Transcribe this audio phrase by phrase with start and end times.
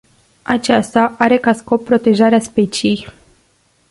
[0.43, 3.07] Aceasta are ca scop protejarea speciei.